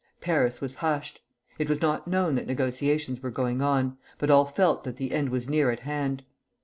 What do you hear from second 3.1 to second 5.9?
were going on, but all felt that the end was near at